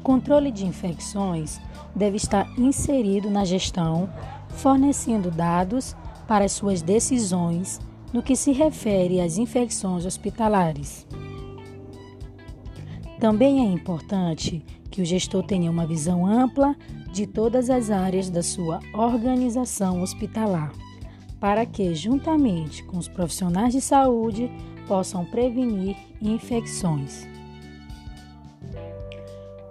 [0.00, 1.60] controle de infecções
[1.94, 4.08] deve estar inserido na gestão,
[4.48, 5.96] fornecendo dados
[6.26, 7.80] para as suas decisões
[8.12, 11.06] no que se refere às infecções hospitalares.
[13.18, 16.74] Também é importante que o gestor tenha uma visão ampla
[17.12, 20.72] de todas as áreas da sua organização hospitalar,
[21.38, 24.50] para que, juntamente com os profissionais de saúde,
[24.88, 27.26] possam prevenir infecções.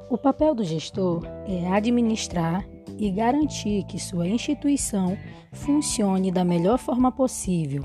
[0.09, 5.15] O papel do gestor é administrar e garantir que sua instituição
[5.51, 7.83] funcione da melhor forma possível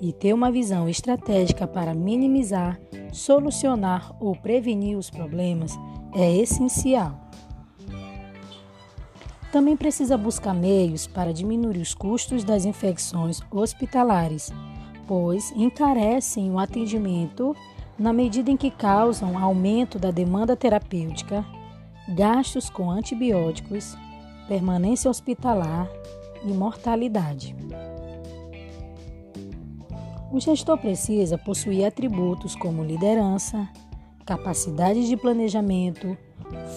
[0.00, 2.80] e ter uma visão estratégica para minimizar,
[3.12, 5.72] solucionar ou prevenir os problemas
[6.14, 7.18] é essencial.
[9.50, 14.52] Também precisa buscar meios para diminuir os custos das infecções hospitalares,
[15.04, 17.56] pois encarecem o atendimento
[17.98, 21.44] na medida em que causam aumento da demanda terapêutica,
[22.08, 23.96] gastos com antibióticos,
[24.48, 25.88] permanência hospitalar
[26.44, 27.54] e mortalidade.
[30.32, 33.68] O gestor precisa possuir atributos como liderança,
[34.26, 36.16] capacidade de planejamento,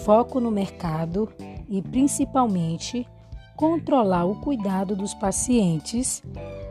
[0.04, 1.28] foco no mercado
[1.68, 3.06] e, principalmente,
[3.56, 6.22] controlar o cuidado dos pacientes,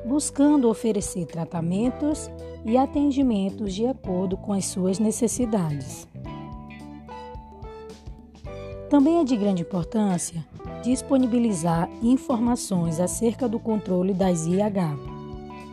[0.07, 2.31] buscando oferecer tratamentos
[2.65, 6.07] e atendimentos de acordo com as suas necessidades.
[8.89, 10.45] Também é de grande importância
[10.81, 14.97] disponibilizar informações acerca do controle das IH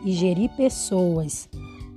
[0.03, 1.47] e gerir pessoas,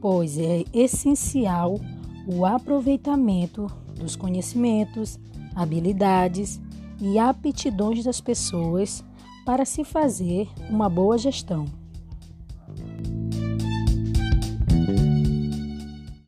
[0.01, 1.81] pois é essencial
[2.27, 3.67] o aproveitamento
[3.97, 5.19] dos conhecimentos,
[5.57, 6.61] habilidades
[7.01, 9.05] e aptidões das pessoas
[9.45, 11.65] para se fazer uma boa gestão.